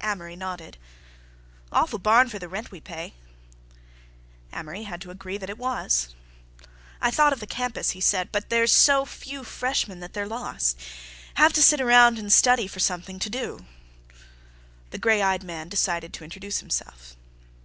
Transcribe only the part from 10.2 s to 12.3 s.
lost. Have to sit around